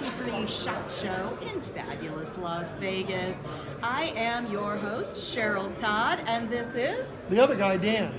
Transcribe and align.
2023 0.00 0.46
SHOT 0.46 0.90
Show 0.90 1.38
in 1.42 1.60
fabulous 1.60 2.38
Las 2.38 2.74
Vegas. 2.76 3.36
I 3.82 4.14
am 4.16 4.50
your 4.50 4.76
host, 4.76 5.14
Cheryl 5.16 5.78
Todd, 5.78 6.24
and 6.26 6.48
this 6.48 6.74
is 6.74 7.20
The 7.28 7.38
other 7.38 7.54
guy, 7.54 7.76
Dan. 7.76 8.14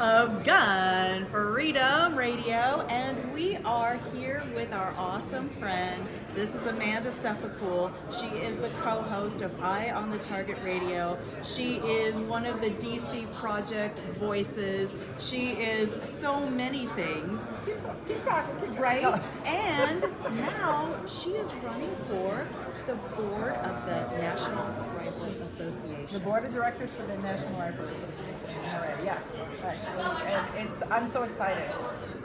of 0.00 0.42
Gun 0.42 1.26
Freedom 1.26 2.16
Radio, 2.16 2.86
and 2.88 3.30
we 3.34 3.58
are 3.58 4.00
here 4.14 4.42
with 4.54 4.72
our 4.72 4.94
awesome 4.96 5.50
friend. 5.50 6.08
This 6.34 6.54
is 6.54 6.66
Amanda 6.66 7.12
Suffolk. 7.12 7.92
She 8.18 8.26
is 8.38 8.56
the 8.56 8.70
co-host 8.80 9.42
of 9.42 9.62
Eye 9.62 9.90
on 9.90 10.10
the 10.10 10.16
Target 10.16 10.56
Radio. 10.64 11.18
She 11.44 11.74
is 11.76 12.16
one 12.20 12.46
of 12.46 12.62
the 12.62 12.70
DC 12.70 13.30
Project 13.38 13.98
voices. 14.18 14.96
She 15.20 15.50
is 15.50 15.90
so 16.10 16.48
many 16.48 16.86
things. 16.96 17.46
Keep, 17.66 17.76
keep 18.08 18.24
talking, 18.24 18.66
keep 18.66 18.80
right? 18.80 19.04
and 19.46 20.00
now 20.38 20.94
she 21.06 21.32
is 21.32 21.52
running 21.56 21.94
for 22.08 22.46
the 22.86 22.94
board 23.14 23.52
of 23.52 23.86
the 23.86 24.00
National 24.18 24.64
Rifle 24.96 25.42
Association. 25.44 26.08
The 26.12 26.20
board 26.20 26.44
of 26.44 26.52
directors 26.52 26.92
for 26.92 27.02
the 27.02 27.18
National 27.18 27.58
Rifle 27.60 27.84
Association. 27.84 28.32
NRA, 28.64 29.04
yes, 29.04 29.44
actually, 29.62 30.02
and 30.58 30.68
it's 30.68 30.82
I'm 30.90 31.06
so 31.06 31.24
excited. 31.24 31.70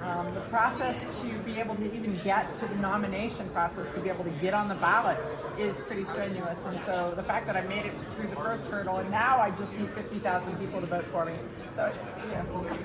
Um, 0.01 0.27
the 0.29 0.41
process 0.41 1.21
to 1.21 1.27
be 1.39 1.59
able 1.59 1.75
to 1.75 1.93
even 1.93 2.17
get 2.23 2.53
to 2.55 2.67
the 2.67 2.75
nomination 2.75 3.49
process 3.49 3.89
to 3.97 4.03
be 4.03 4.09
able 4.09 4.23
to 4.23 4.29
get 4.41 4.53
on 4.53 4.67
the 4.67 4.75
ballot 4.75 5.17
is 5.59 5.77
pretty 5.81 6.03
strenuous, 6.03 6.63
and 6.65 6.79
so 6.81 7.13
the 7.15 7.23
fact 7.23 7.47
that 7.47 7.55
I 7.55 7.61
made 7.61 7.85
it 7.85 7.93
through 8.15 8.27
the 8.27 8.35
first 8.35 8.67
hurdle 8.67 8.97
and 8.97 9.09
now 9.09 9.39
I 9.39 9.51
just 9.51 9.73
need 9.77 9.89
50,000 9.89 10.55
people 10.57 10.79
to 10.81 10.87
vote 10.87 11.05
for 11.05 11.25
me. 11.25 11.33
So, 11.71 11.91
yeah. 12.31 12.43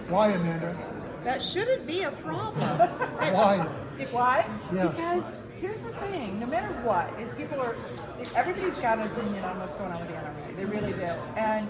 Why, 0.09 0.31
Amanda? 0.31 0.77
That 1.25 1.43
shouldn't 1.43 1.87
be 1.87 2.03
a 2.03 2.11
problem. 2.11 2.79
Why? 3.19 3.59
Why? 4.11 4.51
Yeah. 4.75 4.89
Because 4.89 5.25
here's 5.61 5.81
the 5.81 5.93
thing: 5.93 6.41
no 6.41 6.47
matter 6.47 6.69
what, 6.83 7.13
if 7.21 7.37
people 7.37 7.61
are, 7.61 7.77
if 8.21 8.35
everybody's 8.35 8.79
got 8.79 8.99
an 8.99 9.07
opinion 9.07 9.45
on 9.45 9.61
what's 9.61 9.75
going 9.75 9.93
on 9.93 10.01
with 10.01 10.09
the 10.09 10.15
NRA. 10.15 10.57
They 10.57 10.65
really 10.65 10.93
do, 10.93 11.15
and 11.37 11.69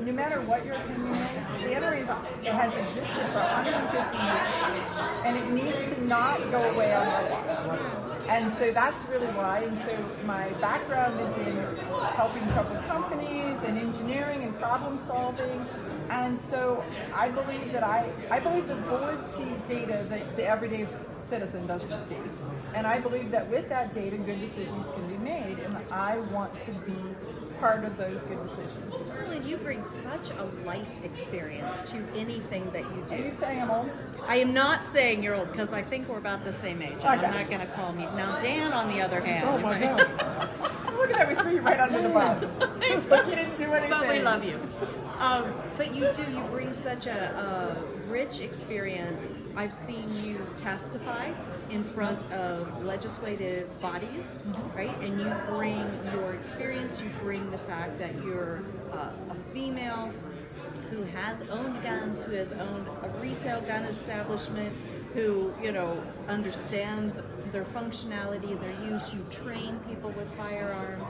no 0.00 0.12
matter 0.12 0.40
what 0.40 0.66
your 0.66 0.74
opinion 0.74 1.12
is, 1.12 1.16
the 1.62 1.70
NRA 1.70 2.02
is, 2.02 2.08
it 2.44 2.52
has 2.52 2.74
existed 2.76 3.26
for 3.30 3.38
150 3.38 4.16
years, 4.18 4.74
and 5.24 5.36
it 5.38 5.50
needs 5.50 5.94
to 5.94 6.04
not 6.04 6.38
go 6.50 6.60
away 6.70 6.92
on 6.92 7.06
our 7.06 7.30
watch. 7.30 8.03
And 8.28 8.50
so 8.50 8.72
that's 8.72 9.04
really 9.06 9.26
why. 9.28 9.60
And 9.60 9.76
so 9.78 10.10
my 10.24 10.48
background 10.54 11.18
is 11.20 11.38
in 11.38 11.56
helping 12.14 12.48
troubled 12.52 12.82
companies 12.86 13.62
and 13.64 13.78
engineering 13.78 14.42
and 14.42 14.58
problem 14.58 14.96
solving. 14.96 15.66
And 16.10 16.38
so 16.38 16.82
I 17.14 17.28
believe 17.28 17.72
that 17.72 17.82
I, 17.82 18.10
I 18.30 18.40
believe 18.40 18.66
the 18.66 18.76
board 18.76 19.22
sees 19.22 19.58
data 19.68 20.06
that 20.08 20.36
the 20.36 20.46
everyday 20.46 20.86
citizen 21.18 21.66
doesn't 21.66 22.06
see. 22.06 22.16
And 22.74 22.86
I 22.86 22.98
believe 22.98 23.30
that 23.30 23.48
with 23.50 23.68
that 23.68 23.92
data, 23.92 24.16
good 24.16 24.40
decisions 24.40 24.88
can 24.88 25.06
be 25.08 25.18
made. 25.18 25.58
And 25.58 25.76
I 25.90 26.18
want 26.18 26.58
to 26.60 26.72
be 26.72 26.96
part 27.64 27.82
of 27.82 27.96
those 27.96 28.20
good 28.24 28.42
decisions. 28.44 28.94
Merlin, 29.08 29.48
you 29.48 29.56
bring 29.56 29.82
such 29.82 30.28
a 30.38 30.44
life 30.66 30.86
experience 31.02 31.80
to 31.90 31.96
anything 32.14 32.70
that 32.72 32.82
you 32.82 33.16
Are 33.16 33.18
you 33.18 33.24
do. 33.24 33.30
saying 33.30 33.62
I'm 33.62 33.70
old? 33.70 33.90
I 34.28 34.36
am 34.36 34.52
not 34.52 34.84
saying 34.84 35.22
you're 35.22 35.34
old 35.34 35.50
because 35.50 35.72
I 35.72 35.80
think 35.80 36.06
we're 36.06 36.18
about 36.18 36.44
the 36.44 36.52
same 36.52 36.82
age. 36.82 36.92
and 37.02 37.06
I'm 37.06 37.22
not 37.22 37.48
going 37.48 37.62
to 37.62 37.66
call 37.68 37.94
me. 37.94 38.02
Now, 38.02 38.38
Dan, 38.38 38.74
on 38.74 38.92
the 38.94 39.00
other 39.00 39.18
hand, 39.18 39.48
Oh 39.48 39.56
my 39.56 39.80
God. 39.80 39.98
Look 40.92 41.10
at 41.10 41.16
that, 41.16 41.28
we 41.30 41.34
threw 41.36 41.54
you 41.54 41.60
right 41.62 41.80
under 41.80 42.02
the 42.02 42.10
bus. 42.10 42.44
It's 42.82 43.08
like 43.08 43.24
you 43.28 43.34
didn't 43.34 43.56
do 43.56 43.72
anything. 43.72 43.88
but 43.88 44.08
we 44.12 44.20
love 44.20 44.44
you. 44.44 44.60
Um, 45.18 45.54
but 45.78 45.94
you 45.94 46.12
do, 46.12 46.22
you 46.30 46.42
bring 46.50 46.74
such 46.74 47.06
a, 47.06 47.34
a 47.40 48.10
rich 48.10 48.40
experience. 48.40 49.26
I've 49.56 49.72
seen 49.72 50.04
you 50.22 50.38
testify 50.58 51.32
in 51.70 51.82
front 51.82 52.20
of 52.32 52.84
legislative 52.84 53.68
bodies, 53.80 54.38
right? 54.74 54.94
And 55.00 55.20
you 55.20 55.32
bring 55.48 55.86
your 56.12 56.34
experience, 56.34 57.02
you 57.02 57.10
bring 57.20 57.50
the 57.50 57.58
fact 57.58 57.98
that 57.98 58.14
you're 58.22 58.62
uh, 58.92 59.10
a 59.30 59.34
female 59.52 60.12
who 60.90 61.02
has 61.04 61.42
owned 61.50 61.82
guns, 61.82 62.22
who 62.22 62.32
has 62.32 62.52
owned 62.52 62.88
a 63.02 63.08
retail 63.20 63.60
gun 63.62 63.84
establishment, 63.84 64.74
who, 65.14 65.54
you 65.62 65.72
know, 65.72 66.02
understands 66.28 67.22
their 67.52 67.64
functionality, 67.66 68.58
their 68.60 68.90
use. 68.90 69.14
You 69.14 69.24
train 69.30 69.78
people 69.88 70.10
with 70.10 70.30
firearms, 70.34 71.06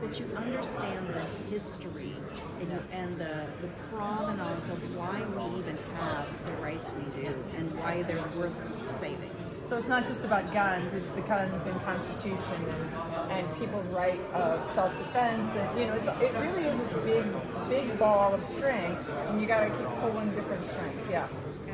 but 0.00 0.18
you 0.18 0.26
understand 0.36 1.06
the 1.08 1.22
history 1.50 2.12
and, 2.60 2.80
and 2.92 3.18
the, 3.18 3.46
the 3.60 3.68
provenance 3.92 4.68
of 4.70 4.96
why 4.96 5.22
we 5.22 5.58
even 5.58 5.78
have 5.96 6.26
the 6.46 6.52
rights 6.62 6.92
we 6.96 7.22
do 7.22 7.34
and 7.56 7.78
why 7.78 8.02
they're 8.02 8.24
worth 8.36 8.54
saving. 9.00 9.35
So 9.66 9.76
it's 9.76 9.88
not 9.88 10.06
just 10.06 10.22
about 10.22 10.52
guns, 10.52 10.94
it's 10.94 11.08
the 11.10 11.22
guns 11.22 11.66
and 11.66 11.82
Constitution 11.82 12.64
and, 12.68 13.32
and 13.32 13.58
people's 13.58 13.86
right 13.88 14.20
of 14.32 14.64
self-defense. 14.68 15.56
And, 15.56 15.78
you 15.78 15.86
know, 15.86 15.94
it's, 15.94 16.06
it 16.06 16.32
really 16.34 16.62
is 16.62 16.78
this 16.78 17.04
big, 17.04 17.24
big 17.68 17.98
ball 17.98 18.32
of 18.32 18.44
string, 18.44 18.96
and 19.26 19.40
you 19.40 19.48
got 19.48 19.62
to 19.62 19.70
keep 19.70 19.88
pulling 19.98 20.30
different 20.36 20.64
strings. 20.66 21.00
Yeah. 21.10 21.26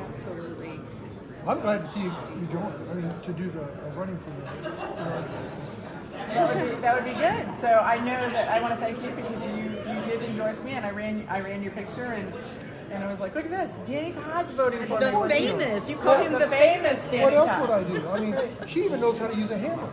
Absolutely. 0.09 0.81
I'm 1.47 1.61
glad 1.61 1.83
to 1.83 1.89
see 1.91 2.01
you, 2.01 2.13
you 2.41 2.47
join. 2.51 2.73
I 2.91 2.95
mean, 2.95 3.13
to 3.27 3.33
do 3.35 3.51
the 3.51 3.63
uh, 3.63 3.91
running 3.95 4.19
for 4.19 4.31
the. 4.31 4.71
Uh, 4.71 5.25
That 6.13 6.55
would 6.55 6.71
be 6.71 6.81
that 6.81 6.95
would 6.95 7.05
be 7.05 7.21
good. 7.21 7.51
So 7.61 7.69
I 7.69 7.99
know 7.99 8.31
that 8.31 8.49
I 8.49 8.61
want 8.61 8.73
to 8.75 8.81
thank 8.81 9.03
you 9.03 9.11
because 9.11 9.45
you 9.49 9.65
you 9.65 10.01
did 10.07 10.23
endorse 10.23 10.63
me, 10.63 10.73
and 10.73 10.87
I 10.87 10.91
ran 10.93 11.27
I 11.29 11.41
ran 11.41 11.63
your 11.63 11.73
picture 11.73 12.05
and. 12.05 12.33
And 12.93 13.03
I 13.03 13.09
was 13.09 13.21
like, 13.21 13.35
look 13.35 13.47
at 13.47 13.51
this, 13.51 13.79
Danny 13.87 14.13
Todd's 14.13 14.53
voting 14.53 14.81
for 14.81 15.01
The 15.01 15.11
me. 15.13 15.29
famous, 15.29 15.89
you 15.89 15.97
call 15.97 16.23
him 16.23 16.33
the 16.35 16.47
famous 16.47 17.03
Danny 17.07 17.23
what 17.23 17.33
else 17.33 17.49
Todd. 17.49 17.61
would 17.61 17.71
I 17.71 17.83
do? 18.01 18.09
I 18.09 18.21
mean, 18.21 18.37
she 18.69 18.85
even 18.85 19.01
knows 19.01 19.17
how 19.19 19.29
to 19.29 19.37
use 19.37 19.51
a 19.51 19.57
hammer. 19.57 19.89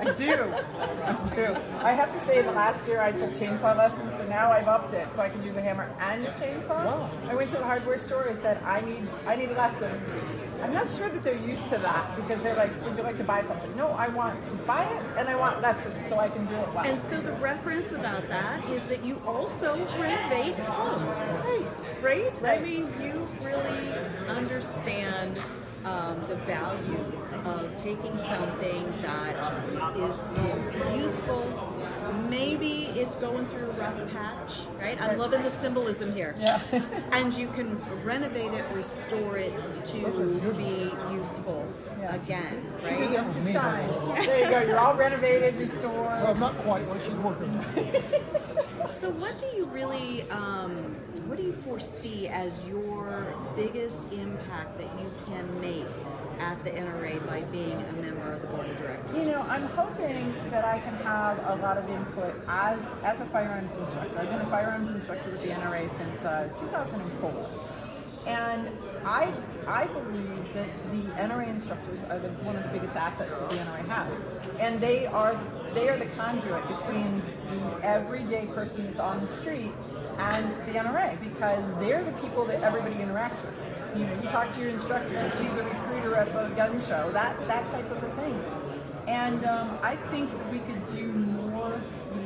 I 0.00 0.04
do. 0.14 0.32
I 0.32 1.34
do. 1.34 1.56
I 1.84 1.92
have 1.92 2.10
to 2.12 2.18
say, 2.20 2.40
the 2.40 2.52
last 2.52 2.88
year 2.88 3.02
I 3.02 3.12
took 3.12 3.30
chainsaw 3.32 3.76
lessons, 3.76 4.16
so 4.16 4.24
now 4.28 4.50
I've 4.50 4.66
upped 4.66 4.94
it, 4.94 5.12
so 5.12 5.20
I 5.20 5.28
can 5.28 5.42
use 5.42 5.56
a 5.56 5.60
hammer 5.60 5.94
and 6.00 6.24
a 6.26 6.30
chainsaw. 6.32 6.68
Wow. 6.86 7.10
I 7.28 7.34
went 7.34 7.50
to 7.50 7.56
the 7.58 7.64
hardware 7.64 7.98
store. 7.98 8.24
and 8.28 8.38
said, 8.38 8.62
I 8.62 8.80
need, 8.80 9.06
I 9.26 9.36
need 9.36 9.50
lessons. 9.50 10.02
I'm 10.62 10.72
not 10.72 10.88
sure 10.90 11.08
that 11.08 11.22
they're 11.22 11.36
used 11.36 11.68
to 11.68 11.78
that 11.78 12.16
because 12.16 12.42
they're 12.42 12.56
like, 12.56 12.72
would 12.84 12.96
you 12.96 13.02
like 13.02 13.16
to 13.18 13.24
buy 13.24 13.42
something? 13.42 13.76
No, 13.76 13.88
I 13.90 14.08
want 14.08 14.48
to 14.50 14.56
buy 14.56 14.84
it 14.84 15.06
and 15.16 15.28
I 15.28 15.36
want 15.36 15.60
lessons 15.62 15.94
so 16.08 16.18
I 16.18 16.28
can 16.28 16.46
do 16.46 16.54
it 16.56 16.74
well. 16.74 16.84
And 16.84 17.00
so 17.00 17.20
the 17.20 17.32
reference 17.32 17.92
about 17.92 18.26
that 18.28 18.64
is 18.70 18.86
that 18.88 19.04
you 19.04 19.20
also 19.26 19.76
renovate 19.98 20.56
homes. 20.56 21.80
Right? 22.02 22.30
I 22.38 22.40
Right. 22.42 22.62
mean, 22.62 22.92
you 23.00 23.28
really 23.42 23.88
understand 24.28 25.40
um, 25.84 26.20
the 26.28 26.36
value 26.36 27.04
of 27.44 27.76
taking 27.76 28.16
something 28.18 28.92
that 29.02 29.96
is, 29.96 30.24
is 30.50 31.02
useful. 31.02 31.74
Maybe 32.28 32.88
it's 32.94 33.16
going 33.16 33.46
through 33.46 33.70
a 33.70 33.72
rough 33.72 34.12
patch, 34.12 34.60
right? 34.80 35.00
I'm 35.00 35.18
loving 35.18 35.42
the 35.42 35.50
symbolism 35.50 36.14
here. 36.14 36.34
Yeah. 36.38 36.60
and 37.12 37.32
you 37.34 37.48
can 37.48 37.78
renovate 38.04 38.52
it, 38.52 38.64
restore 38.72 39.36
it 39.38 39.52
to 39.84 40.54
be 40.56 40.90
useful 41.14 41.66
Yeah. 42.00 42.14
again, 42.14 42.66
right? 42.82 43.10
that 43.10 43.26
with 43.26 43.44
me. 43.46 43.52
by 43.52 43.60
Shine. 43.60 43.88
the. 43.88 44.14
There 44.26 44.44
you 44.44 44.50
go. 44.50 44.60
You're 44.62 44.78
all 44.78 44.94
renovated, 44.96 45.58
restored. 45.58 46.22
Well, 46.22 46.34
not 46.36 46.56
quite 46.58 46.86
what 46.88 47.02
she's 47.02 47.12
working 47.14 47.50
on. 47.50 48.44
So, 48.98 49.10
what 49.10 49.38
do 49.38 49.46
you 49.56 49.66
really, 49.66 50.22
um, 50.22 50.72
what 51.28 51.38
do 51.38 51.44
you 51.44 51.52
foresee 51.52 52.26
as 52.26 52.50
your 52.66 53.32
biggest 53.54 54.02
impact 54.10 54.76
that 54.78 54.90
you 54.98 55.08
can 55.24 55.60
make 55.60 55.86
at 56.40 56.64
the 56.64 56.70
NRA 56.70 57.24
by 57.28 57.42
being 57.52 57.80
a 57.80 57.92
member 58.02 58.32
of 58.32 58.40
the 58.42 58.48
board 58.48 58.68
of 58.68 58.76
directors? 58.76 59.16
You 59.16 59.26
know, 59.26 59.42
I'm 59.42 59.68
hoping 59.68 60.34
that 60.50 60.64
I 60.64 60.80
can 60.80 60.94
have 61.04 61.38
a 61.46 61.62
lot 61.62 61.78
of 61.78 61.88
input 61.88 62.34
as 62.48 62.90
as 63.04 63.20
a 63.20 63.26
firearms 63.26 63.76
instructor. 63.76 64.18
I've 64.18 64.30
been 64.30 64.40
a 64.40 64.50
firearms 64.50 64.90
instructor 64.90 65.30
with 65.30 65.42
the 65.42 65.50
NRA 65.50 65.88
since 65.88 66.24
uh, 66.24 66.48
2004, 66.58 67.48
and 68.26 68.68
I 69.04 69.32
I 69.68 69.86
believe 69.86 70.54
that 70.54 70.70
the 70.90 71.02
NRA 71.12 71.46
instructors 71.48 72.02
are 72.04 72.18
the, 72.18 72.28
one 72.42 72.56
of 72.56 72.62
the 72.62 72.70
biggest 72.70 72.96
assets 72.96 73.30
that 73.38 73.50
the 73.50 73.56
NRA 73.56 73.86
has, 73.88 74.18
and 74.58 74.80
they 74.80 75.06
are 75.06 75.38
they 75.74 75.90
are 75.90 75.98
the 75.98 76.06
conduit 76.16 76.66
between 76.68 77.20
the 77.50 77.78
everyday 77.82 78.46
person 78.46 78.84
that's 78.86 78.98
on 78.98 79.20
the 79.20 79.26
street 79.26 79.72
and 80.18 80.46
the 80.66 80.72
NRA 80.72 81.20
because 81.20 81.74
they're 81.74 82.02
the 82.02 82.12
people 82.12 82.46
that 82.46 82.62
everybody 82.62 82.94
interacts 82.94 83.42
with. 83.44 83.54
You 83.94 84.06
know, 84.06 84.14
you 84.14 84.28
talk 84.28 84.50
to 84.52 84.60
your 84.60 84.70
instructor, 84.70 85.22
you 85.22 85.30
see 85.30 85.48
the 85.48 85.62
recruiter 85.62 86.14
at 86.14 86.32
the 86.32 86.48
gun 86.54 86.80
show, 86.80 87.10
that 87.12 87.38
that 87.46 87.68
type 87.68 87.90
of 87.90 88.02
a 88.02 88.10
thing. 88.16 88.42
And 89.06 89.44
um, 89.44 89.78
I 89.82 89.96
think 89.96 90.30
that 90.30 90.52
we 90.52 90.58
could 90.60 90.86
do 90.88 91.12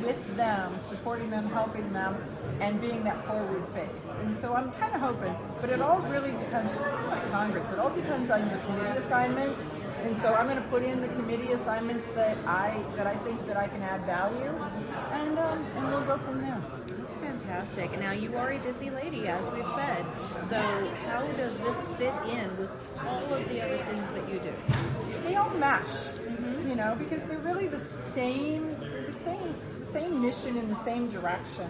with 0.03 0.37
them, 0.37 0.77
supporting 0.79 1.29
them, 1.29 1.47
helping 1.47 1.91
them, 1.93 2.15
and 2.59 2.79
being 2.81 3.03
that 3.03 3.25
forward 3.25 3.65
face. 3.69 4.13
And 4.21 4.35
so 4.35 4.53
I'm 4.53 4.71
kind 4.73 4.93
of 4.93 5.01
hoping, 5.01 5.35
but 5.61 5.69
it 5.69 5.81
all 5.81 5.99
really 6.01 6.31
depends. 6.31 6.73
It's 6.73 6.81
kind 6.83 7.05
of 7.05 7.07
like 7.07 7.31
Congress. 7.31 7.71
It 7.71 7.79
all 7.79 7.93
depends 7.93 8.29
on 8.29 8.49
your 8.49 8.59
committee 8.59 8.97
assignments. 8.99 9.63
And 10.03 10.17
so 10.17 10.33
I'm 10.33 10.47
going 10.47 10.61
to 10.61 10.67
put 10.67 10.83
in 10.83 10.99
the 10.99 11.07
committee 11.09 11.53
assignments 11.53 12.07
that 12.07 12.37
I 12.45 12.83
that 12.97 13.07
I 13.07 13.15
think 13.15 13.47
that 13.47 13.55
I 13.55 13.69
can 13.69 13.81
add 13.81 14.05
value, 14.05 14.51
and 15.13 15.39
um, 15.39 15.65
and 15.77 15.87
we'll 15.87 16.01
go 16.01 16.17
from 16.17 16.41
there. 16.41 16.61
That's 16.97 17.15
fantastic. 17.15 17.89
And 17.93 18.01
now 18.01 18.11
you 18.11 18.35
are 18.35 18.51
a 18.51 18.59
busy 18.59 18.89
lady, 18.89 19.29
as 19.29 19.49
we've 19.51 19.67
said. 19.67 20.05
So 20.45 20.59
how 21.07 21.21
does 21.37 21.55
this 21.57 21.87
fit 21.97 22.13
in 22.29 22.57
with 22.57 22.69
all 22.99 23.33
of 23.33 23.47
the 23.47 23.63
other 23.63 23.77
things 23.77 24.11
that 24.11 24.27
you 24.27 24.39
do? 24.39 24.53
They 25.23 25.37
all 25.37 25.51
mesh, 25.51 26.09
you 26.67 26.75
know, 26.75 26.95
because 26.99 27.23
they're 27.23 27.37
really 27.39 27.67
the 27.67 27.79
same, 27.79 28.77
they're 28.79 29.03
the 29.03 29.13
same, 29.13 29.55
same 29.93 30.21
mission 30.21 30.57
in 30.57 30.67
the 30.67 30.75
same 30.75 31.07
direction. 31.09 31.69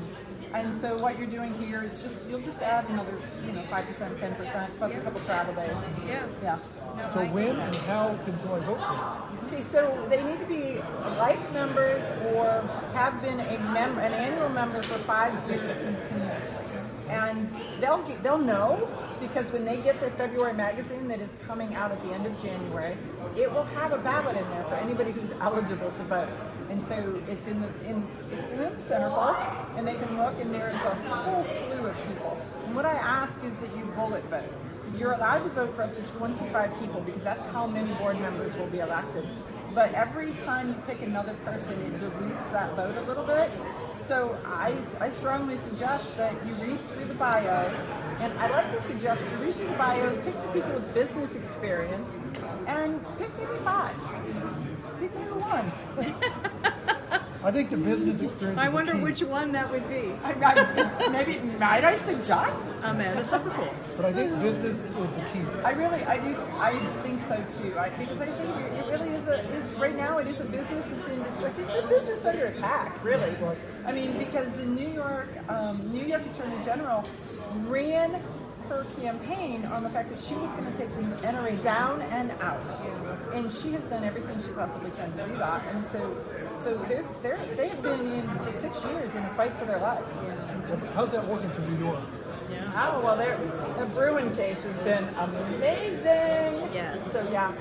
And 0.54 0.74
so 0.74 0.96
what 0.98 1.18
you're 1.18 1.34
doing 1.40 1.54
here 1.56 1.82
is 1.84 2.02
just 2.04 2.22
you'll 2.30 2.40
just 2.52 2.62
add 2.62 2.88
another, 2.90 3.20
you 3.46 3.52
know, 3.54 3.62
five 3.64 3.86
percent, 3.88 4.18
ten 4.18 4.36
percent, 4.36 4.72
plus 4.78 4.96
a 4.96 5.02
couple 5.02 5.20
travel 5.22 5.54
days. 5.56 5.76
Yeah. 6.08 6.26
Yeah. 6.44 6.60
No, 6.96 7.10
So 7.14 7.20
I- 7.22 7.30
when 7.32 7.56
and 7.60 7.76
how 7.92 8.16
can 8.24 8.38
someone 8.40 8.62
vote 8.62 8.80
for? 8.80 9.46
Okay, 9.48 9.62
so 9.62 9.80
they 10.10 10.22
need 10.24 10.40
to 10.40 10.46
be 10.46 10.80
life 11.18 11.44
members 11.54 12.04
or 12.34 12.46
have 12.94 13.20
been 13.22 13.40
a 13.40 13.58
member, 13.74 14.00
an 14.02 14.14
annual 14.14 14.50
member 14.50 14.82
for 14.84 14.98
five 15.00 15.34
years 15.50 15.74
continuously. 15.76 16.58
And 17.10 17.50
they'll 17.82 18.02
get, 18.04 18.24
they'll 18.24 18.38
know 18.54 18.88
because 19.20 19.52
when 19.52 19.66
they 19.66 19.78
get 19.78 20.00
their 20.00 20.12
February 20.12 20.54
magazine 20.54 21.08
that 21.10 21.20
is 21.20 21.36
coming 21.48 21.74
out 21.76 21.92
at 21.92 22.02
the 22.04 22.12
end 22.14 22.26
of 22.26 22.40
January, 22.40 22.96
it 23.38 23.52
will 23.52 23.68
have 23.80 23.92
a 23.92 23.98
ballot 23.98 24.38
in 24.38 24.48
there 24.52 24.64
for 24.66 24.76
anybody 24.76 25.12
who's 25.12 25.32
eligible 25.34 25.92
to 25.92 26.04
vote. 26.04 26.30
And 26.74 26.82
so 26.82 27.22
it's 27.28 27.46
in 27.46 27.62
the 27.62 27.68
in 27.88 28.02
it's 28.32 28.50
in 28.50 28.58
the 28.58 28.72
centerfold, 28.82 29.78
and 29.78 29.88
they 29.88 29.94
can 29.94 30.18
look, 30.18 30.34
and 30.42 30.52
there 30.52 30.72
is 30.72 30.84
a 30.84 30.96
whole 30.96 31.44
slew 31.44 31.86
of 31.86 31.96
people. 32.08 32.36
And 32.66 32.76
what 32.76 32.88
I 32.88 32.94
ask 32.94 33.44
is 33.44 33.56
that 33.58 33.78
you 33.78 33.86
bullet 33.96 34.24
vote. 34.24 34.52
You're 34.98 35.12
allowed 35.12 35.44
to 35.44 35.50
vote 35.50 35.76
for 35.76 35.84
up 35.84 35.94
to 35.94 36.02
25 36.02 36.80
people 36.80 37.02
because 37.02 37.24
that's 37.24 37.44
how 37.44 37.68
many 37.68 37.94
board 37.94 38.20
members 38.20 38.56
will 38.56 38.72
be 38.72 38.80
elected. 38.80 39.24
But 39.76 39.94
every 39.94 40.34
time 40.46 40.70
you 40.70 40.76
pick 40.88 41.04
another 41.04 41.36
person, 41.46 41.80
it 41.82 42.00
dilutes 42.00 42.50
that 42.50 42.76
vote 42.76 42.98
a 42.98 43.02
little 43.02 43.24
bit. 43.24 43.52
So 44.00 44.36
I, 44.44 44.76
I 45.00 45.10
strongly 45.10 45.58
suggest 45.58 46.18
that 46.18 46.34
you 46.46 46.56
read 46.56 46.80
through 46.80 47.06
the 47.06 47.14
bios, 47.14 47.86
and 48.20 48.34
I'd 48.40 48.50
like 48.50 48.72
to 48.72 48.80
suggest 48.80 49.30
you 49.30 49.38
read 49.38 49.56
through 49.56 49.68
the 49.68 49.78
bios, 49.78 50.18
pick 50.26 50.34
the 50.34 50.50
people 50.54 50.74
with 50.74 50.92
business 50.96 51.36
experience, 51.36 52.10
and 52.66 53.00
pick 53.20 53.30
maybe 53.38 53.58
five. 53.64 53.96
Pick 55.04 55.16
maybe 55.16 55.32
one. 55.32 55.70
I 57.44 57.52
think 57.52 57.70
the 57.72 57.76
business 57.76 58.22
experience. 58.22 58.58
I 58.58 58.70
wonder 58.70 58.96
which 58.96 59.22
one 59.22 59.52
that 59.52 59.70
would 59.70 59.86
be. 59.90 60.14
I, 60.24 60.32
I, 60.32 61.10
maybe 61.10 61.40
might 61.60 61.84
I 61.84 61.98
suggest? 61.98 62.74
Amanda 62.84 63.22
Suffolk. 63.22 63.74
But 63.98 64.06
I 64.06 64.14
think 64.14 64.40
business 64.40 64.78
is 64.78 64.94
the 64.96 65.22
key. 65.34 65.62
I 65.62 65.72
really, 65.72 66.02
I 66.06 66.20
do, 66.20 66.38
I 66.56 66.72
think 67.04 67.20
so 67.20 67.36
too. 67.60 67.78
I, 67.78 67.90
because 67.90 68.22
I 68.22 68.28
think 68.28 68.56
it 68.78 68.86
really 68.86 69.10
is 69.10 69.28
a, 69.28 69.40
is 69.52 69.74
right 69.74 69.98
now 69.98 70.20
it 70.20 70.28
is 70.28 70.40
a 70.40 70.46
business. 70.46 70.90
It's 70.94 71.10
in 71.10 71.22
distress. 71.24 71.60
It's 71.60 71.76
a 71.76 71.86
business 71.86 72.24
under 72.24 72.46
attack, 72.46 73.04
really. 73.04 73.36
Right. 73.42 73.58
I 73.86 73.92
mean, 73.92 74.18
because 74.18 74.56
the 74.56 74.66
New 74.66 74.88
York, 74.88 75.28
um, 75.50 75.92
New 75.92 76.06
York 76.06 76.22
Attorney 76.26 76.64
General 76.64 77.04
ran 77.68 78.24
her 78.70 78.86
campaign 79.00 79.66
on 79.66 79.84
the 79.84 79.90
fact 79.90 80.10
that 80.10 80.20
she 80.20 80.36
was 80.36 80.52
going 80.52 80.72
to 80.72 80.78
take 80.78 80.90
the 80.96 81.02
NRA 81.28 81.62
down 81.62 82.02
and 82.02 82.32
out, 82.42 82.60
and 83.34 83.52
she 83.52 83.72
has 83.72 83.84
done 83.86 84.04
everything 84.04 84.42
she 84.42 84.50
possibly 84.50 84.92
can 84.92 85.12
to 85.18 85.26
do 85.26 85.36
that. 85.38 85.64
And 85.74 85.84
so, 85.84 86.16
so 86.56 86.78
there's, 86.88 87.12
they're, 87.22 87.38
they 87.56 87.70
have 87.70 87.82
been 87.82 88.12
in 88.12 88.28
for 88.40 88.52
six 88.52 88.84
years 88.86 89.16
in 89.16 89.24
a 89.24 89.30
fight 89.30 89.54
for 89.56 89.66
their 89.66 89.80
life. 89.80 90.06
How's 90.94 91.12
that 91.12 91.28
working 91.28 91.50
for 91.52 91.62
New 91.62 91.86
York? 91.86 92.04
Oh 92.76 93.02
well, 93.04 93.18
there 93.18 93.38
the 93.78 93.86
Bruen 93.88 94.36
case 94.36 94.62
has 94.64 94.78
been 94.80 95.04
amazing. 95.16 96.70
Yes. 96.74 97.12
So 97.12 97.28
yeah, 97.32 97.54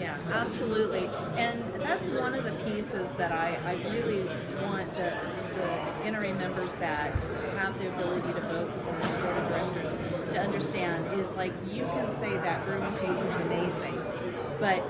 Yeah, 0.00 0.18
absolutely. 0.32 1.08
And 1.36 1.62
that's 1.80 2.06
one 2.06 2.34
of 2.34 2.44
the 2.44 2.52
pieces 2.70 3.12
that 3.12 3.32
I, 3.32 3.58
I 3.64 3.74
really 3.90 4.24
want 4.62 4.94
the, 4.96 5.12
the 5.64 6.10
NRA 6.10 6.36
members 6.38 6.74
that 6.76 7.12
have 7.58 7.78
the 7.78 7.88
ability 7.88 8.32
to 8.32 8.40
vote 8.40 8.72
for 8.72 9.08
the 9.08 9.22
board 9.22 9.36
of 9.38 9.48
directors 9.48 9.92
to 10.32 10.40
understand 10.40 11.18
is 11.18 11.30
like 11.36 11.52
you 11.70 11.84
can 11.84 12.10
say 12.10 12.36
that 12.38 12.64
Bruen 12.66 12.92
case 12.98 13.18
is 13.18 13.40
amazing, 13.46 14.00
but 14.60 14.84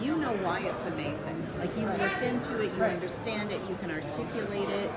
you 0.00 0.16
know 0.16 0.32
why 0.38 0.60
it's 0.60 0.86
amazing. 0.86 1.46
Like 1.58 1.76
you 1.76 1.86
looked 1.86 2.22
into 2.22 2.60
it, 2.60 2.72
you 2.76 2.84
understand 2.84 3.52
it, 3.52 3.60
you 3.68 3.76
can 3.76 3.90
articulate 3.90 4.68
it, 4.68 4.90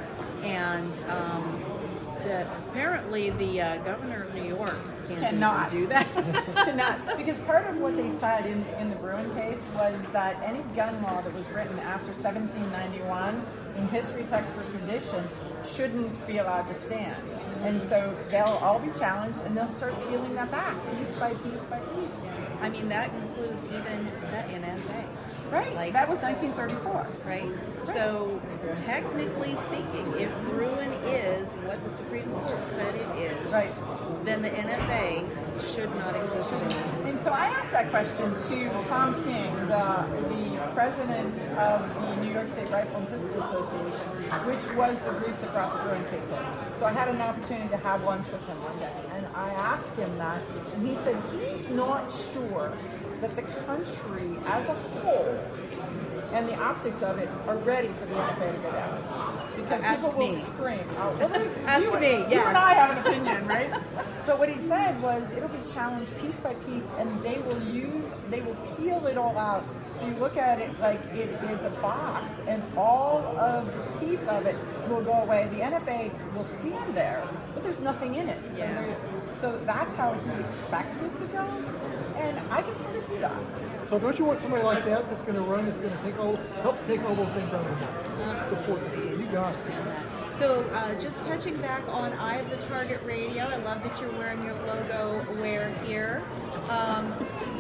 and 0.44 0.92
um, 1.10 2.07
the, 2.24 2.48
apparently 2.70 3.30
the 3.32 3.62
uh, 3.62 3.78
governor 3.78 4.24
of 4.24 4.34
New 4.36 4.44
York 4.44 4.78
can't 5.08 5.22
cannot 5.22 5.70
do 5.70 5.88
that. 5.88 6.06
cannot 6.56 7.18
because 7.18 7.38
part 7.40 7.66
of 7.68 7.78
what 7.78 7.96
they 7.96 8.10
said 8.10 8.46
in, 8.46 8.66
in 8.80 8.90
the 8.90 8.96
Bruen 8.98 9.34
case 9.36 9.66
was 9.76 9.96
that 10.12 10.42
any 10.44 10.62
gun 10.76 11.02
law 11.04 11.22
that 11.22 11.34
was 11.34 11.50
written 11.50 11.78
after 11.80 12.12
1791 12.12 13.46
in 13.78 13.88
history, 13.90 14.24
text, 14.24 14.54
or 14.58 14.64
tradition 14.64 15.24
shouldn't 15.66 16.28
be 16.28 16.38
allowed 16.38 16.68
to 16.68 16.76
stand. 16.76 17.24
And 17.64 17.82
so 17.82 18.16
they'll 18.30 18.60
all 18.62 18.80
be 18.80 18.92
challenged, 19.00 19.40
and 19.42 19.56
they'll 19.56 19.70
start 19.70 19.94
peeling 20.10 20.36
that 20.36 20.52
back 20.52 20.76
piece 20.98 21.16
by 21.16 21.34
piece 21.36 21.64
by 21.66 21.80
piece. 21.80 22.47
I 22.62 22.70
mean, 22.70 22.90
that 22.90 23.14
includes 23.14 23.66
even 23.66 24.06
the 24.06 24.38
NFA. 24.38 25.06
Right. 25.52 25.74
Like- 25.76 25.94
that 25.94 26.10
was 26.10 26.20
1934. 26.22 27.08
right? 27.26 27.52
So, 27.84 28.42
technically 28.76 29.56
speaking, 29.56 30.14
if 30.18 30.32
Bruen 30.50 30.92
is 31.06 31.54
what 31.66 31.84
the 31.84 31.90
Supreme 31.90 32.30
Court 32.32 32.66
said 32.66 32.96
it 32.96 33.16
is, 33.18 33.52
Right. 33.54 33.74
then 34.26 34.42
the 34.42 34.50
NFA 34.50 35.24
should 35.74 35.94
not 35.96 36.16
exist 36.16 36.54
anymore. 36.54 37.07
So 37.28 37.34
I 37.34 37.48
asked 37.48 37.74
that 37.74 37.90
question 37.90 38.32
to 38.32 38.88
Tom 38.88 39.14
King, 39.26 39.54
the, 39.68 40.08
the 40.30 40.72
president 40.74 41.34
of 41.58 41.94
the 41.94 42.16
New 42.24 42.32
York 42.32 42.48
State 42.48 42.70
Rifle 42.70 43.02
and 43.02 43.10
Pistol 43.10 43.44
Association, 43.44 44.48
which 44.48 44.64
was 44.78 44.98
the 45.02 45.12
group 45.12 45.38
that 45.42 45.52
brought 45.52 45.74
the 45.74 45.90
Bruen 45.90 46.06
case 46.10 46.24
in. 46.24 46.76
So 46.78 46.86
I 46.86 46.94
had 46.94 47.10
an 47.10 47.20
opportunity 47.20 47.68
to 47.68 47.76
have 47.76 48.02
lunch 48.06 48.32
with 48.32 48.48
him 48.48 48.56
one 48.64 48.80
day, 48.80 48.94
and 49.12 49.26
I 49.36 49.50
asked 49.50 49.94
him 49.98 50.18
that, 50.20 50.42
and 50.74 50.88
he 50.88 50.96
said 50.96 51.18
he's 51.34 51.68
not 51.68 52.10
sure 52.10 52.72
that 53.20 53.36
the 53.36 53.42
country 53.42 54.40
as 54.46 54.70
a 54.70 54.74
whole 54.74 55.38
and 56.32 56.48
the 56.48 56.56
optics 56.56 57.04
of 57.04 57.18
it 57.18 57.28
are 57.46 57.58
ready 57.58 57.90
for 57.90 58.06
the 58.06 58.16
NFA 58.16 58.56
to 58.56 58.62
go 58.62 58.72
down. 58.72 59.47
Because 59.58 59.82
Ask 59.82 60.04
people 60.06 60.20
will 60.20 60.28
me. 60.30 60.36
scream. 60.42 60.80
Oh, 60.98 61.18
Ask 61.66 61.92
you, 61.92 62.00
me, 62.00 62.12
You 62.32 62.40
and 62.40 62.58
I 62.58 62.74
have 62.76 62.92
an 62.92 62.98
opinion, 63.06 63.48
right? 63.48 63.72
But 64.28 64.40
what 64.40 64.50
he 64.50 64.60
said 64.68 65.02
was 65.02 65.24
it'll 65.32 65.48
be 65.48 65.72
challenged 65.72 66.12
piece 66.20 66.38
by 66.40 66.54
piece, 66.56 66.86
and 66.98 67.22
they 67.24 67.38
will 67.40 67.62
use, 67.64 68.10
they 68.30 68.42
will 68.42 68.58
peel 68.76 69.08
it 69.08 69.18
all 69.18 69.38
out. 69.38 69.64
So 69.96 70.06
you 70.06 70.16
look 70.16 70.36
at 70.36 70.60
it 70.60 70.78
like 70.82 71.00
it 71.14 71.30
is 71.50 71.64
a 71.64 71.70
box, 71.82 72.34
and 72.46 72.62
all 72.76 73.20
of 73.40 73.66
the 73.66 74.00
teeth 74.06 74.28
of 74.28 74.46
it 74.46 74.58
will 74.90 75.02
go 75.02 75.14
away. 75.14 75.48
The 75.54 75.62
NFA 75.62 76.12
will 76.36 76.44
stand 76.44 76.94
there, 76.94 77.26
but 77.54 77.64
there's 77.64 77.80
nothing 77.80 78.16
in 78.16 78.28
it. 78.28 78.38
So, 78.52 78.58
Yeah. 78.58 78.84
so 79.40 79.58
that's 79.60 79.96
how 79.96 80.12
he 80.14 80.42
expects 80.42 81.02
it 81.02 81.16
to 81.18 81.24
go, 81.28 81.48
and 82.18 82.38
I 82.52 82.62
can 82.64 82.76
sort 82.78 82.98
of 82.98 83.04
see 83.04 83.18
that. 83.20 83.32
So 83.90 83.98
don't 83.98 84.20
you 84.20 84.26
want 84.26 84.42
somebody 84.42 84.64
like 84.64 84.84
that 84.84 85.10
that's 85.10 85.22
going 85.22 85.36
to 85.36 85.42
run, 85.42 85.66
that's 85.66 85.78
going 85.78 85.98
to 85.98 86.04
take 86.04 86.20
all, 86.20 86.36
help 86.64 86.86
take 86.86 87.02
all 87.08 87.16
those 87.16 87.30
things 87.30 87.54
out 87.54 87.66
of 87.66 88.17
the? 88.50 88.56
Support 88.56 88.92
them. 88.92 89.20
You 89.20 89.26
got. 89.28 89.56
So, 90.38 90.62
uh, 90.74 90.94
just 91.00 91.24
touching 91.24 91.58
back 91.58 91.82
on 91.90 92.14
Eye 92.14 92.38
of 92.38 92.50
the 92.52 92.58
Target 92.68 93.02
Radio, 93.04 93.46
I 93.46 93.56
love 93.58 93.84
that 93.84 94.00
you're 94.00 94.12
wearing 94.12 94.44
your 94.44 94.54
logo 94.68 95.26
wear 95.42 95.70
here. 95.84 96.22
Um, 96.70 97.12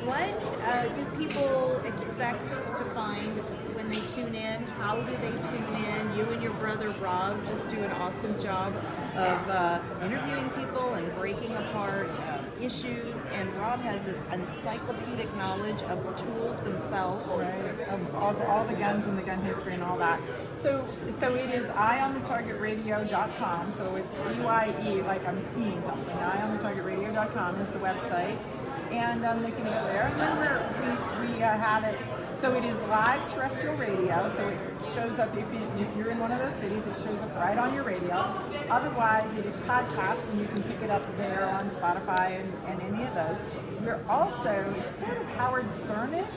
what 0.05 0.57
uh, 0.63 0.87
do 0.89 1.03
people 1.17 1.81
expect 1.85 2.47
to 2.49 2.83
find 2.93 3.35
when 3.75 3.89
they 3.89 3.99
tune 4.13 4.35
in? 4.35 4.63
How 4.63 5.01
do 5.01 5.11
they 5.17 5.31
tune 5.31 5.75
in? 5.75 6.17
You 6.17 6.23
and 6.31 6.43
your 6.43 6.53
brother 6.53 6.89
Rob 7.01 7.43
just 7.47 7.67
do 7.69 7.77
an 7.77 7.91
awesome 7.93 8.39
job 8.39 8.75
of 9.15 9.49
uh, 9.49 9.79
interviewing 10.03 10.49
people 10.51 10.93
and 10.93 11.13
breaking 11.15 11.55
apart 11.55 12.09
uh, 12.09 12.36
issues, 12.61 13.25
and 13.31 13.51
Rob 13.55 13.79
has 13.81 14.03
this 14.03 14.23
encyclopedic 14.31 15.33
knowledge 15.35 15.81
of 15.83 16.03
the 16.03 16.11
tools 16.13 16.59
themselves. 16.61 17.29
right? 17.31 17.87
Of, 17.89 18.15
of 18.15 18.41
all 18.41 18.65
the 18.65 18.73
guns 18.75 19.05
and 19.07 19.17
the 19.17 19.23
gun 19.23 19.41
history 19.41 19.73
and 19.73 19.83
all 19.83 19.97
that. 19.97 20.19
So, 20.53 20.85
so 21.09 21.33
it 21.35 21.49
is 21.51 21.67
eyeonthetargetradio.com. 21.69 23.71
So 23.71 23.95
it's 23.95 24.17
E-Y-E, 24.17 25.01
like 25.03 25.25
I'm 25.25 25.41
seeing 25.41 25.81
something. 25.81 26.17
Eyeonthetargetradio.com 26.17 27.55
is 27.61 27.67
the 27.69 27.79
website, 27.79 28.37
and 28.91 29.25
um, 29.25 29.41
they 29.41 29.51
can 29.51 29.63
go 29.63 29.71
there. 29.71 30.03
And 30.03 30.19
then 30.19 30.37
we 31.21 31.27
we 31.37 31.43
uh, 31.43 31.57
have 31.57 31.83
it. 31.83 32.16
So 32.37 32.53
it 32.53 32.63
is 32.65 32.79
live 32.83 33.33
terrestrial 33.33 33.75
radio. 33.77 34.29
So 34.29 34.47
it 34.47 34.59
shows 34.93 35.17
up 35.17 35.35
if, 35.35 35.51
you, 35.51 35.67
if 35.79 35.97
you're 35.97 36.11
in 36.11 36.19
one 36.19 36.31
of 36.31 36.37
those 36.37 36.53
cities, 36.53 36.85
it 36.85 36.93
shows 37.03 37.19
up 37.23 37.33
right 37.35 37.57
on 37.57 37.73
your 37.73 37.83
radio. 37.83 38.13
Otherwise, 38.69 39.35
it 39.39 39.45
is 39.47 39.57
podcast, 39.57 40.29
and 40.29 40.41
you 40.41 40.45
can 40.45 40.61
pick 40.61 40.83
it 40.83 40.91
up 40.91 41.01
there 41.17 41.43
on 41.45 41.67
Spotify 41.71 42.39
and, 42.39 42.53
and 42.67 42.93
any 42.93 43.03
of 43.07 43.15
those. 43.15 43.41
We're 43.83 43.99
also 44.07 44.71
it's 44.77 44.91
sort 44.97 45.17
of 45.17 45.27
Howard 45.29 45.65
Sternish, 45.65 46.31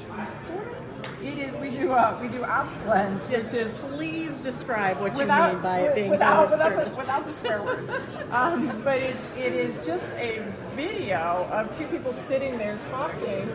sort 0.47 0.67
of. 0.69 1.23
It 1.23 1.37
is. 1.37 1.55
We 1.59 1.71
do. 1.71 1.93
Uh, 1.93 2.19
we 2.19 2.29
do 2.29 2.45
Ops 2.45 2.83
Lens, 2.87 3.27
which 3.29 3.53
is 3.53 3.77
Please 3.77 4.39
describe 4.39 4.99
what 5.01 5.13
you 5.19 5.27
mean 5.27 5.61
by 5.61 5.81
it 5.81 5.95
being 5.95 6.11
without, 6.11 6.49
Howard 6.49 6.51
without, 6.51 6.93
the, 6.93 6.97
without 6.99 7.27
the 7.27 7.33
swear 7.35 7.63
words. 7.63 7.91
um, 8.31 8.81
but 8.83 9.03
it's 9.03 9.27
it 9.37 9.53
is 9.53 9.85
just 9.85 10.13
a 10.15 10.43
video 10.75 11.47
of 11.53 11.77
two 11.77 11.87
people 11.89 12.13
sitting 12.13 12.57
there 12.57 12.79
talking 12.91 13.51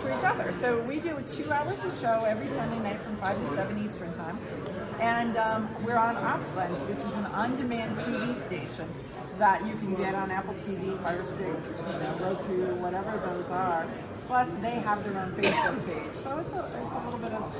to 0.00 0.18
each 0.18 0.24
other. 0.24 0.52
So 0.52 0.80
we 0.82 1.00
do 1.00 1.16
two 1.28 1.50
hours 1.50 1.82
of 1.84 1.98
show 2.00 2.24
every 2.24 2.46
Sunday 2.48 2.78
night 2.78 3.00
from 3.00 3.16
five 3.16 3.38
to 3.38 3.46
seven 3.54 3.82
Eastern 3.84 4.12
time, 4.14 4.38
and 5.00 5.36
um, 5.36 5.68
we're 5.84 5.96
on 5.96 6.16
Ops 6.16 6.54
Lens, 6.54 6.80
which 6.82 6.98
is 6.98 7.14
an 7.14 7.26
on-demand 7.26 7.96
TV 7.98 8.34
station 8.34 8.88
that 9.38 9.64
you 9.66 9.74
can 9.76 9.94
get 9.94 10.14
on 10.14 10.30
Apple 10.30 10.54
TV, 10.54 11.00
Fire 11.02 11.24
Stick, 11.24 11.46
you 11.46 11.98
know, 11.98 12.18
Roku, 12.20 12.74
whatever 12.76 13.16
those 13.18 13.50
are. 13.50 13.86
Plus, 14.28 14.50
they 14.60 14.72
have 14.86 15.02
their 15.04 15.22
own 15.22 15.32
Facebook 15.32 15.86
page, 15.86 16.14
so 16.14 16.38
it's 16.38 16.52
a 16.52 16.70
it's 16.84 16.94
a 16.94 17.00
little 17.02 17.18
bit 17.18 17.32
of 17.32 17.50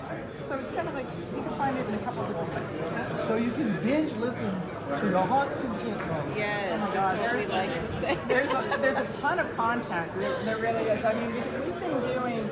so 0.46 0.58
it's 0.58 0.70
kind 0.72 0.87
of 0.87 0.92
like 0.94 1.06
you 1.34 1.42
can 1.42 1.50
find 1.56 1.78
it 1.78 1.88
in 1.88 1.94
a 1.94 1.98
couple 1.98 2.20
of 2.22 2.28
different 2.28 2.52
places. 2.52 3.20
So 3.26 3.37
you 3.37 3.50
can 3.52 3.72
binge 3.82 4.12
listen 4.16 4.52
to 5.00 5.06
the 5.06 5.22
Hawks 5.22 5.56
content. 5.56 5.98
Yes, 6.37 6.78
Oh 6.82 6.88
my 6.88 6.94
God, 6.94 7.18
that's 7.18 7.20
what 7.20 7.32
we 7.32 7.44
there's- 7.46 7.48
like 7.48 7.75
to 7.75 8.00
say. 8.02 8.18
there's 8.28 8.50
a, 8.50 8.78
there's 8.82 8.98
a 8.98 9.06
ton 9.20 9.38
of 9.38 9.56
content. 9.56 10.12
There, 10.12 10.44
there 10.44 10.58
really 10.58 10.84
is. 10.90 11.02
I 11.06 11.14
mean, 11.14 11.32
because 11.32 11.56
we've 11.56 11.80
been 11.80 12.02
doing. 12.02 12.50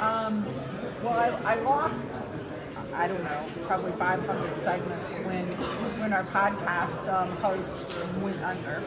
Um, 0.00 0.44
well, 1.04 1.12
I, 1.46 1.54
I 1.54 1.60
lost. 1.62 2.18
I 2.94 3.06
don't 3.08 3.22
know, 3.24 3.40
probably 3.66 3.92
500 3.92 4.56
segments 4.56 5.10
when 5.18 5.46
when 6.00 6.12
our 6.12 6.24
podcast 6.24 7.08
um, 7.12 7.30
host 7.38 7.96
went 8.20 8.40
under, 8.42 8.82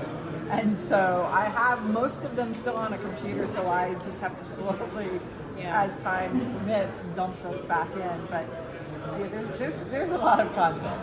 and 0.52 0.76
so 0.76 1.28
I 1.32 1.46
have 1.46 1.84
most 1.90 2.24
of 2.24 2.36
them 2.36 2.54
still 2.54 2.78
on 2.78 2.94
a 2.94 2.98
computer. 2.98 3.48
So 3.48 3.68
I 3.68 3.94
just 4.06 4.20
have 4.20 4.38
to 4.38 4.46
slowly, 4.56 5.20
Yeah. 5.58 5.84
as 5.84 5.98
time 6.04 6.40
permits, 6.60 7.04
dump 7.16 7.42
those 7.44 7.66
back 7.66 7.92
in. 7.96 8.26
But 8.30 8.46
yeah, 9.20 9.28
there's 9.28 9.48
there's 9.60 9.78
there's 9.90 10.10
a 10.10 10.18
lot 10.18 10.40
of 10.40 10.54
content. 10.54 11.02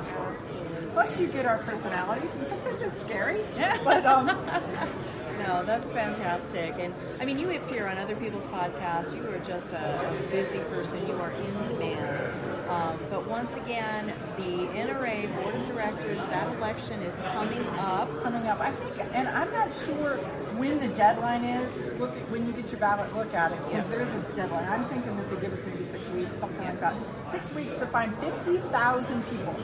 Plus, 0.92 1.18
you 1.18 1.26
get 1.26 1.46
our 1.46 1.58
personalities, 1.58 2.34
and 2.36 2.46
sometimes 2.46 2.82
it's 2.82 3.00
scary. 3.00 3.40
Yeah. 3.56 3.78
But 3.82 4.04
um, 4.06 4.26
No, 5.46 5.64
that's 5.64 5.90
fantastic. 5.90 6.74
And 6.78 6.94
I 7.20 7.24
mean, 7.24 7.38
you 7.38 7.50
appear 7.50 7.88
on 7.88 7.98
other 7.98 8.14
people's 8.14 8.46
podcasts. 8.46 9.14
You 9.14 9.28
are 9.28 9.38
just 9.40 9.72
a, 9.72 10.10
a 10.10 10.30
busy 10.30 10.58
person. 10.70 11.04
You 11.06 11.14
are 11.14 11.32
in 11.32 11.68
demand. 11.68 12.32
Um, 12.68 12.98
but 13.10 13.26
once 13.26 13.56
again, 13.56 14.12
the 14.36 14.66
NRA 14.78 15.34
Board 15.34 15.54
of 15.54 15.66
Directors, 15.66 16.18
that 16.18 16.56
election 16.56 17.02
is 17.02 17.20
coming 17.32 17.66
up. 17.78 18.08
it's 18.08 18.18
coming 18.18 18.46
up. 18.46 18.60
I 18.60 18.70
think, 18.70 19.14
and 19.14 19.28
I'm 19.28 19.52
not 19.52 19.74
sure 19.74 20.16
when 20.56 20.78
the 20.80 20.88
deadline 20.94 21.44
is. 21.44 21.80
Look 21.98 22.16
at, 22.16 22.30
when 22.30 22.46
you 22.46 22.52
get 22.52 22.70
your 22.70 22.80
ballot, 22.80 23.12
look 23.14 23.34
at 23.34 23.52
it 23.52 23.58
because 23.68 23.88
there 23.88 24.00
is 24.00 24.08
a 24.08 24.36
deadline. 24.36 24.68
I'm 24.68 24.88
thinking 24.88 25.16
that 25.16 25.28
they 25.28 25.40
give 25.40 25.52
us 25.52 25.62
maybe 25.66 25.84
six 25.84 26.08
weeks, 26.10 26.36
something 26.36 26.64
like 26.64 26.80
that. 26.80 26.94
Six 27.24 27.52
weeks 27.52 27.74
to 27.76 27.86
find 27.86 28.16
50,000 28.18 29.22
people. 29.28 29.56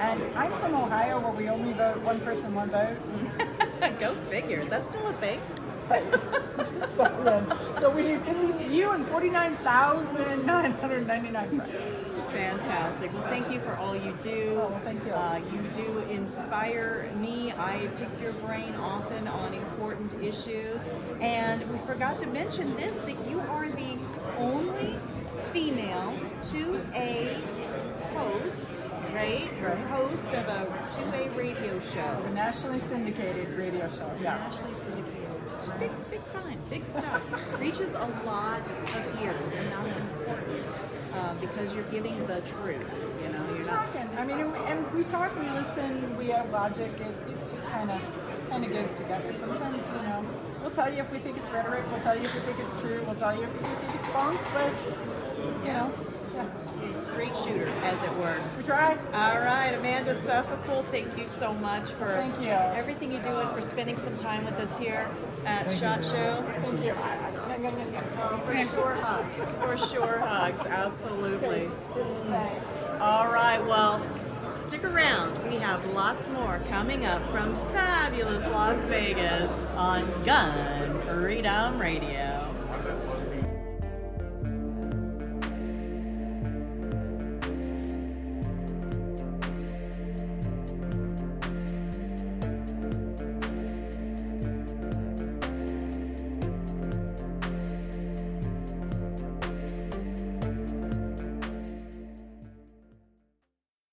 And 0.00 0.22
I'm 0.36 0.52
from 0.58 0.74
Ohio, 0.74 1.20
where 1.20 1.32
we 1.32 1.48
only 1.48 1.72
vote 1.72 1.98
one 2.02 2.20
person, 2.20 2.54
one 2.54 2.70
vote. 2.70 2.96
Go 4.00 4.14
figure. 4.28 4.60
Is 4.60 4.68
that 4.68 4.84
still 4.86 5.06
a 5.06 5.12
thing? 5.14 5.40
So 7.76 7.90
we 7.90 8.02
need 8.02 8.20
50, 8.22 8.72
you 8.72 8.90
and 8.92 9.04
49,999 9.06 11.56
friends. 11.56 11.72
Fantastic. 12.30 13.12
Well, 13.12 13.24
thank 13.24 13.50
you 13.50 13.58
for 13.60 13.74
all 13.76 13.96
you 13.96 14.16
do. 14.22 14.56
Oh, 14.60 14.68
well, 14.68 14.80
thank 14.84 15.04
you. 15.04 15.12
Uh, 15.12 15.40
you 15.52 15.60
do 15.82 15.98
inspire 16.10 17.10
me. 17.16 17.52
I 17.52 17.88
pick 17.98 18.08
your 18.22 18.32
brain 18.34 18.72
often 18.76 19.26
on 19.26 19.52
important 19.54 20.14
issues. 20.22 20.80
And 21.20 21.68
we 21.72 21.78
forgot 21.78 22.20
to 22.20 22.26
mention 22.26 22.76
this 22.76 22.98
that 22.98 23.16
you 23.28 23.40
are 23.40 23.68
the 23.68 23.98
only 24.36 24.96
female 25.52 26.16
to 26.44 26.80
a 26.94 27.34
host, 27.34 27.69
right? 29.62 29.78
Host 29.88 30.26
of 30.26 30.48
a 30.48 30.88
two-way 30.96 31.28
radio 31.36 31.80
show. 31.80 32.22
A 32.26 32.30
nationally 32.30 32.78
syndicated 32.78 33.48
radio 33.56 33.88
show. 33.90 34.10
Yeah. 34.20 34.36
Nationally 34.38 34.74
syndicated. 34.74 35.16
Big, 35.78 35.90
big 36.10 36.26
time, 36.28 36.58
big 36.70 36.84
stuff. 36.84 37.22
Reaches 37.60 37.94
a 37.94 38.06
lot 38.24 38.62
of 38.62 39.22
ears, 39.22 39.52
and 39.52 39.70
that's 39.70 39.96
important 39.96 40.64
uh, 41.14 41.34
because 41.34 41.74
you're 41.74 41.84
giving 41.84 42.16
the 42.26 42.40
truth. 42.40 42.86
You 43.22 43.32
know, 43.32 43.44
you're 43.54 43.66
not. 43.66 43.92
talking. 43.92 44.08
I 44.16 44.24
mean, 44.24 44.40
and 44.40 44.52
we, 44.52 44.58
and 44.60 44.92
we 44.92 45.04
talk, 45.04 45.38
we 45.38 45.48
listen, 45.50 46.16
we 46.16 46.28
have 46.28 46.48
logic. 46.50 46.92
It, 46.98 47.14
it 47.30 47.38
just 47.50 47.66
kind 47.66 47.90
of 47.90 48.00
kind 48.48 48.64
of 48.64 48.72
goes 48.72 48.92
together. 48.94 49.32
Sometimes, 49.34 49.86
you 49.88 50.08
know, 50.08 50.24
we'll 50.60 50.70
tell 50.70 50.90
you 50.90 51.00
if 51.00 51.12
we 51.12 51.18
think 51.18 51.36
it's 51.36 51.50
rhetoric. 51.50 51.84
We'll 51.90 52.00
tell 52.00 52.16
you 52.16 52.22
if 52.22 52.34
we 52.34 52.40
think 52.40 52.58
it's 52.58 52.80
true. 52.80 53.02
We'll 53.04 53.14
tell 53.14 53.36
you 53.36 53.44
if 53.44 53.52
we 53.52 53.68
think 53.68 53.94
it's 53.96 54.06
bunk. 54.08 54.40
But 54.54 54.74
you 55.66 55.72
know, 55.72 55.92
straight 56.94 57.36
shooter, 57.36 57.68
as 57.82 58.02
it 58.02 58.12
were. 58.16 58.36
we 58.56 58.62
try. 58.64 58.96
All 59.12 59.40
right, 59.40 59.72
Amanda 59.74 60.14
Suffolk, 60.14 60.86
thank 60.90 61.16
you 61.18 61.26
so 61.26 61.52
much 61.54 61.90
for 61.92 62.06
Thank 62.06 62.40
you. 62.40 62.48
everything 62.48 63.12
you 63.12 63.18
do 63.20 63.28
and 63.28 63.50
for 63.50 63.62
spending 63.62 63.96
some 63.96 64.16
time 64.18 64.44
with 64.44 64.54
us 64.54 64.76
here 64.78 65.08
at 65.46 65.70
SHOT 65.70 66.04
Show. 66.04 66.44
Thank 66.62 66.84
you. 66.84 66.94
For 68.44 68.56
sure, 68.74 68.94
hugs. 68.94 69.36
For 69.60 69.76
sure, 69.86 70.18
hugs, 70.20 70.60
absolutely. 70.66 71.68
All 73.00 73.32
right, 73.32 73.60
well, 73.66 74.04
stick 74.50 74.84
around. 74.84 75.42
We 75.48 75.56
have 75.56 75.84
lots 75.94 76.28
more 76.28 76.60
coming 76.68 77.04
up 77.06 77.22
from 77.30 77.54
fabulous 77.72 78.46
Las 78.48 78.84
Vegas 78.86 79.50
on 79.76 80.06
Gun 80.22 81.00
Freedom 81.02 81.78
Radio. 81.80 82.46